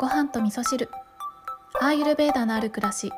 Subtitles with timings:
[0.00, 0.88] ご飯と味噌汁。
[1.78, 3.12] アーユルベーダのある暮らし。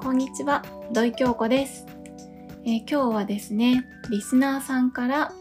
[0.00, 0.64] こんにちは。
[0.92, 1.86] 土井京子です、
[2.64, 5.32] えー今日はですねリスナーさんから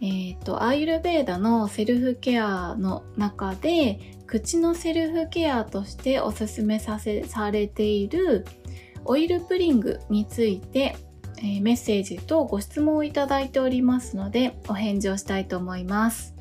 [0.00, 8.46] えっ、とアーユルベーダのセルフケアの中で口のセルフケアとしておすすめさせされている
[9.04, 10.96] オイルプリングについて、
[11.38, 16.34] えーメッセージとご質問をいただいておりますのでお返事をしたいと思います、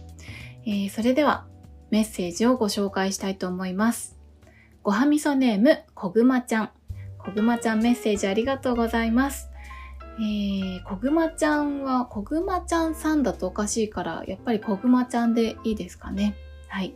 [0.65, 1.45] えーそれでは
[1.89, 4.17] メッセージをご紹介したいと思います。
[4.83, 6.69] ごはみそネームこぐまちゃん。
[7.17, 9.49] こぐまちゃんメッセージありがとうございます。
[10.19, 16.35] えー、こぐまちゃんはこぐまちゃんさんだとおかしいからやっぱりこぐまちゃんでいいですかね。
[16.67, 16.93] はい。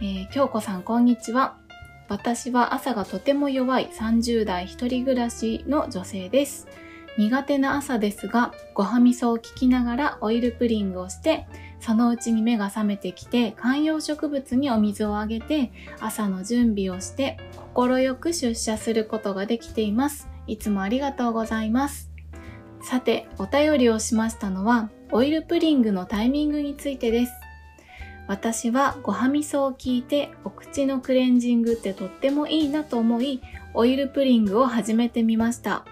[0.00, 1.56] えー、京子さんこんにちは。
[2.08, 6.68] 私は朝がとても弱い30代一人暮らしの女性です。
[7.16, 11.46] 苦手な朝ですが、ごはみそを聞きながらオイルプリングをして、
[11.80, 20.28] そのうちに目が覚めてきて、観葉植物にお水をあげて、朝の準備をして、心よく出社することができています。
[20.46, 22.10] いつもありがとうございます。
[22.82, 27.32] さて、お便りをしましたのは、オイルプリングのタイミングについてです。
[28.30, 33.42] 私はごはみそを聞いてお口のクレンジングってとってもいいなと思い
[33.74, 35.84] オイルプリングを始めてみました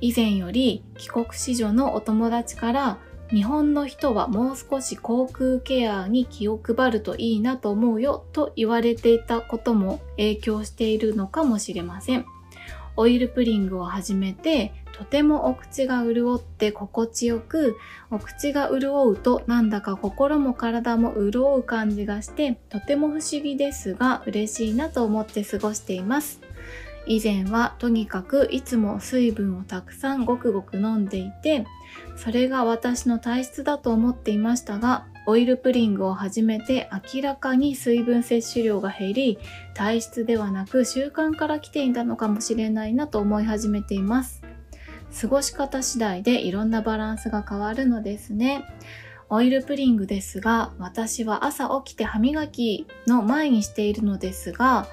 [0.00, 2.98] 以前より帰国子女のお友達から
[3.30, 12.24] 日本の人はもう少し口腔ケアに気を配るといいなと思うよと言われていたことも影響しているのかもしれません。
[12.96, 17.76] オイルプリングを始めてとてもお口が潤って心地よく
[18.10, 26.40] お口が潤うとなんだか心も体も潤う感じがしてとても不思議ですが嬉しいなと思って過ごしています。
[27.06, 31.66] 以前はとにかくいつも水分をたくさんごくごく飲んでいて
[32.16, 39.38] それが私の体質だと思っていましたがオイルプリングを始めて明らかに水分摂取量が減り
[39.74, 44.42] 体質ではなく習慣から来ていたのかもしれないなと思い始めています
[45.20, 48.64] 過ごし方次第でいろんなバランスが変わるのですね。
[49.28, 54.86] オイルプリングですが、私は朝起きて歯磨きの前にしているのですが、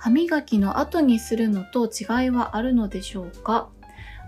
[0.00, 3.68] 歯磨きの後にするのと違いはあるのでしょうか？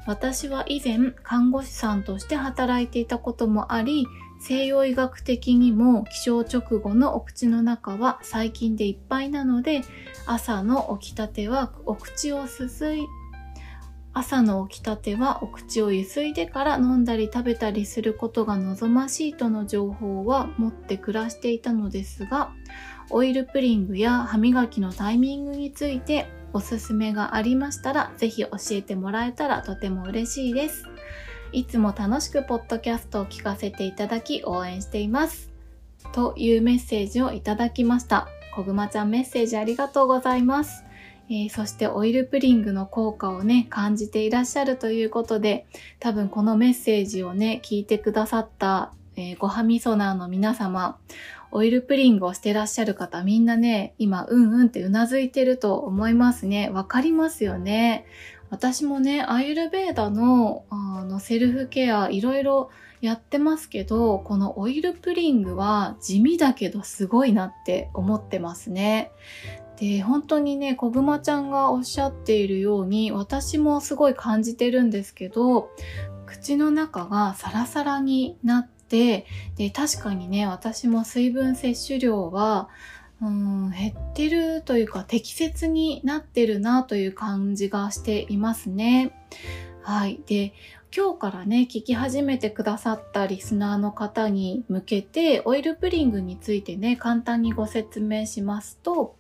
[0.07, 4.07] 私は以前看護師さんとして働いていたこともあり、
[4.39, 9.81] 西洋医学的にも起床直後のお口の中は細菌でいっぱいなので、
[10.27, 13.07] 朝の起きたてはお口をすすい
[14.13, 22.53] 朝の起きたてはお口をゆすいでから飲んだり食べたりすることが望ましいとの情報は持って暮らしていたのですが
[23.11, 30.85] オイルプリングや歯磨きのタイミングについておすすめがありましたらぜひ教えてもらえたらとても嬉しいです。
[31.53, 35.53] いつも楽しくポッドキャストを聞かせていただき応援しています。
[36.13, 38.29] というメッセージをいただきました。
[38.55, 40.85] こぐまちゃんメッセージありがとうございます。
[41.29, 45.67] えーそしてオイルプリングの効果をね、感じていらっしゃるということで、
[46.01, 50.99] 多分このメッセージをね、聞いてくださった、えーごはみそナーの皆様、
[51.51, 56.71] オイルプリングをしてらっしゃる方、みんなね、今、うんうんってうなずいてると思いますね。
[56.71, 58.07] わかりますよね。
[58.51, 62.71] 私もね、アイルベーダのあのセルフケア、いろいろ
[63.01, 69.11] やってますけど、このオイルプリングは地味だけどすごいなって思ってますね。
[69.77, 75.71] で本当にねこぐまちゃんがおっしゃっているように私もすごい感じてるんですけど
[76.25, 79.25] 口の中がサラサラになってて
[79.57, 82.69] で確かにね私も水分摂取量は
[83.23, 89.17] うん減ってるというか適切になってるなという感じがしていますね。
[89.83, 90.21] はい。
[90.27, 90.53] で、
[90.97, 99.17] 今日からね、聞き始めてくださったリスナーの方に向けて、オイルプリングについてね、簡単にご説明しますと、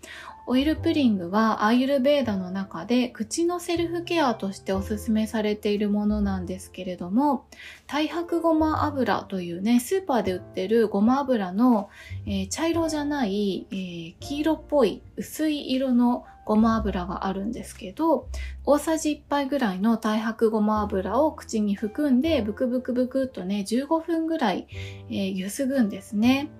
[0.46, 7.46] オイルプリングはアーユルベーダの中で口のセルフケアとしておすすめされているものなんですけれども、
[7.86, 11.90] 太白ごま油というね、スーパーで売ってるごま油の、
[12.26, 18.26] えー茶色じゃない、えー黄色っぽい薄い色のごま油があるんですけど、
[18.64, 24.66] 大さじ1杯ぐらいの太白ごま油を口に含んでブクブクブクっとね15分ぐらい、
[25.08, 26.50] えーゆすぐんですね。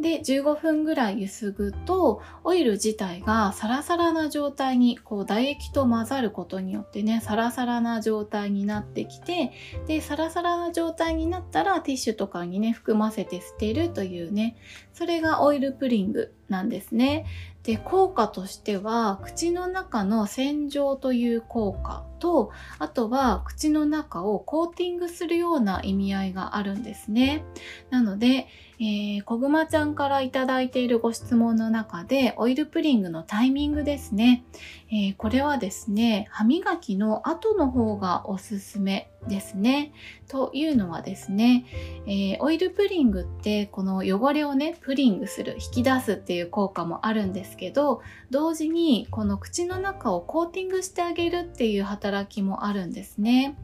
[0.00, 9.52] で15分ぐらいゆすぐとオイル自体がサラサラな状態にこう唾液と混ざることによってねサラサラな状態になってきて
[9.86, 14.56] でサラサラな状態になったらティッシュとかにね含ませて捨てるというね
[14.94, 17.26] それがオイルプリングなんですね。
[17.62, 27.44] で効果としては口の中の洗浄という効果とあとは口の中をコーティングするような意味合いがあるんですね。
[27.90, 28.46] なので、
[28.78, 34.44] えー、こぐまちゃんからいただいているご質問の中でオイルプリングのタイミングですね。
[34.90, 39.92] えー、これはですね、歯磨きの後の方がおすすめですね。
[40.28, 41.66] というのはですね、
[42.06, 53.56] えー、オイルプリングってこの汚れをね、プリングする、引き出すっていう効果もあるんですけど、同時にこの口の中をコーティングしてあげるっていう働きもあるんですね。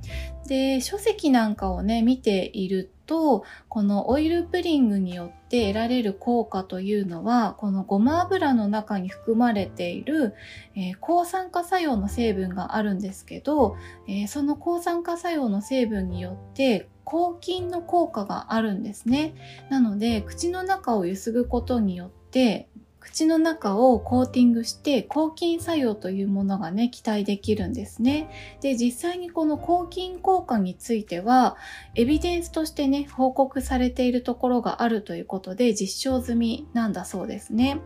[0.47, 10.35] で、書籍なんかをね、見ていると、このオイルプリングによって得られる効果というのは、このごま油の中に含まれている、
[10.75, 13.76] えー、抗酸化作用の成分があるんですけど、
[14.08, 19.35] えー、その抗酸化作用の成分によって抗菌の効果があるんですね。
[19.70, 22.69] なので、口の中をゆすぐことによって、
[23.06, 28.29] 口の中をコーティングして抗菌作用というものがね、期待できるんですね。
[28.61, 31.56] で、実際にこの抗菌効果については、
[31.94, 37.79] エビデンスとしてね、報告されているところがあるということで実証済みなんだそうですね。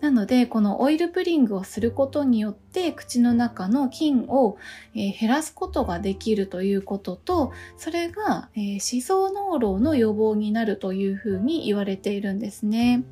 [0.00, 4.58] なので、このオイルプリングをすることによって口の中の菌を、
[4.94, 13.02] え、減らすことができるということと、それが、えー、思想脳漏の予防になるというふうに言われているんですね。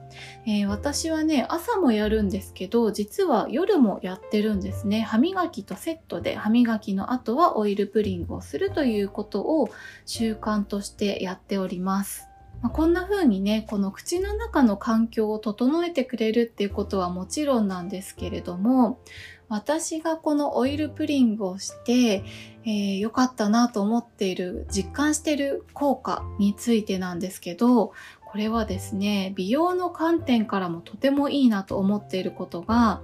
[0.47, 5.01] えー、私はね、朝もやるんですけど、実は夜もやってるんですね。
[5.01, 9.71] 歯磨きとセットで歯磨きの後はオイルプリングをするということを
[10.05, 12.29] 習慣としてやっております。
[12.63, 18.99] ま、こんな風にね、この口の中の環境を整えてくれるっていうことはもちろんなんですけれども、
[19.49, 22.25] 私がこのオイルプリングをして、
[22.65, 27.93] えー、かったなと思っている、実感している効果についてなんですけど、
[28.37, 33.01] これはですね、美容の観点からもとてもいいなと思っていることが、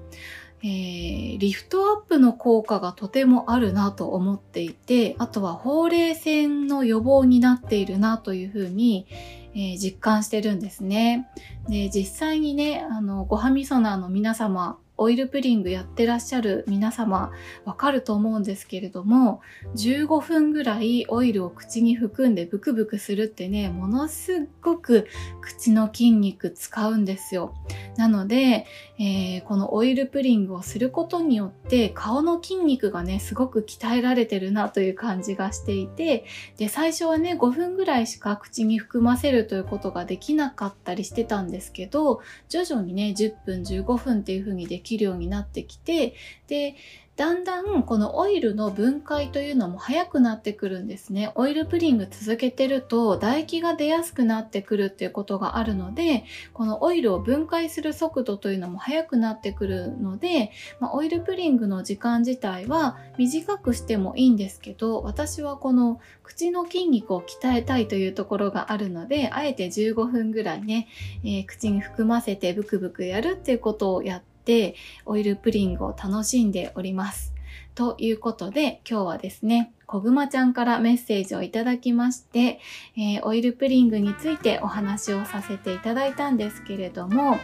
[0.63, 9.07] えー、リフトアップの効果がとてもあるなと思っていて、あとはほうれい線の予防になっているなというふうに、
[9.55, 11.31] えー、実感してるんですね。
[11.67, 17.33] で、実際にね、あの、ごはみそなの皆様、オイルプリングやってらっしゃる皆様
[17.65, 19.41] わかると思うんですけれども
[19.75, 25.09] 15分ぐらいオイルを口に含んでブクブクするってねものすごく
[25.41, 27.53] 口の筋肉使うんですよ。
[27.97, 28.67] なので、
[28.99, 36.25] えー、このオイルプリングをすることによって顔の筋肉がねすごく鍛えられてるなという感じがしていて
[36.57, 46.15] で最初はね5分ぐらいしか口に含ませるということができなかったりしてたんですけど徐々にね10分15分っていう風にできるようになってきて、
[46.49, 46.77] で、
[47.23, 51.31] だんだんこのオイルの分解というのも早くなってくるんですね。
[51.37, 70.89] オイルプリング続けてると唾液が出やすくなってくるっていうことがあるので、このオイルを分解する速度というのも速くなってくるので、まあ、オイルプリングの時間自体は短くしてもいいんですけど、私はこの口の筋肉を鍛えたいというところがあるので、あえて15分ぐらいね、
[71.23, 74.75] えー、口に含ませてブクブクやるっていうことをやってって
[75.07, 77.33] オイルプリングを楽しんでおります。
[77.75, 82.61] ということで今日はですね、こぐまちゃんからメッセージをいただきまして、
[82.97, 87.39] えー、オイルプリングについてお話をさせていただいたんですけれども、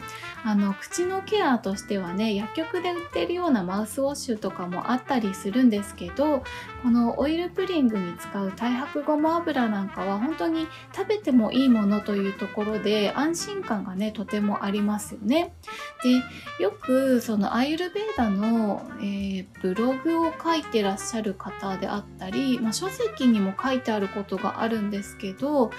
[0.45, 6.43] あの、口のケアとしてはね、薬局で売ってるようなマウスウォッシュとかもあったりするんですけど、
[6.83, 15.53] このオイルプリングに使う太白ごま油なんかは本当に食べてもいいものというところで安心感がね、とてもありますよね。
[16.03, 25.71] で、よくそのアイルベーダの、えー、ブログを書いてらっしゃる方であったり、り、まあ、書籍にも書いてあることがあるんですけど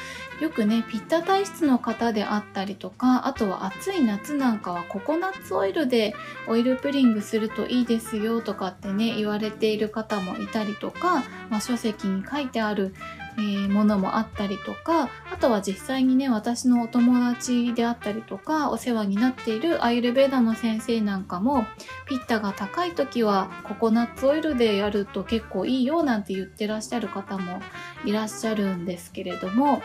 [0.41, 6.13] よくねピッタ体質の方であったりとかあとは暑い夏なんかはココナッツオイルで
[6.47, 12.93] オイルプリングするといいですよとかってね言われている方もいたりとか、まあ、書籍に書いてある
[13.37, 21.65] えー、ものもあったりとかあとは実際にね私のお友達であったりとかお世話になっているアイルベーダの先生なんかも
[22.07, 27.61] ピッタが高い時はココナッツオイルでやると結構いいよなんて言ってらっしゃる方も
[28.05, 29.81] いらっしゃるんですけれども、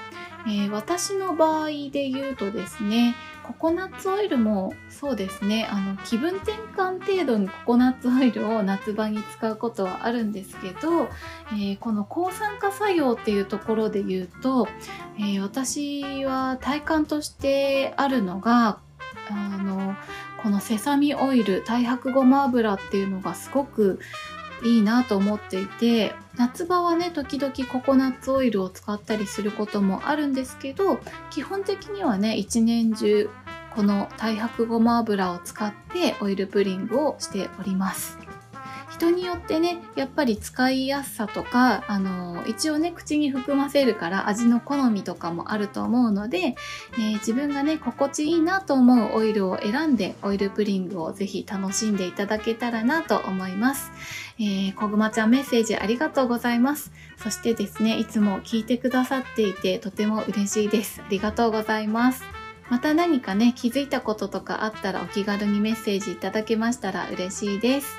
[0.47, 3.15] えー、私の場合で言うとですね
[3.47, 5.69] ココナッツオイルもそうですね。
[5.71, 11.05] あの気分転換程度にココナッツオイルを夏場に使うことはあるんですけど、
[11.53, 14.67] えー、この抗酸化作用っていうところで言うと、
[15.19, 18.79] えー、私は体感としてあるのが
[19.31, 19.95] あの
[20.43, 24.01] このセサミオイル太白ごま油っていうのがすごく
[24.63, 30.99] いいなと思っていて夏場はね時々ココナッツオイルを使ったりすることもあるんですけど
[31.31, 33.31] 基本的にはね一年中
[33.75, 38.24] この太白ごま油を使ってオイルプリングをしております。
[38.95, 53.91] 人によってねやっぱり使いやすさとかあの一応ね口に含ませるから味の好みとかもあると思うので、えー、自分がね心地いいなと思うオイルを選んでオイルプリングをぜひ楽しんでいただけたらなと思います。
[54.39, 56.93] えー、こぐまちゃんメッセージありがとうございます。
[57.17, 61.03] そしてですね、いつも聞いてくださっていてとても嬉しいです。
[61.03, 62.23] ありがとうございます。
[62.71, 67.99] また何かね、気づいたこととかあったらお気軽にメッセージいただけましたら嬉しいです。